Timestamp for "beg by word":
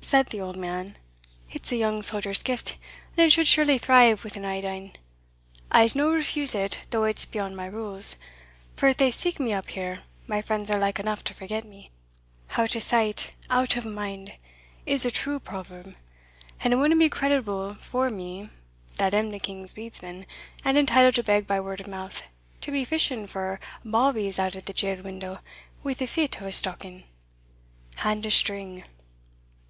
21.22-21.80